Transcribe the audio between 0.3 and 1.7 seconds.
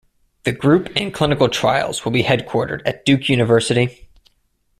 The group and clinical